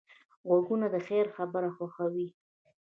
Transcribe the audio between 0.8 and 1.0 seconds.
د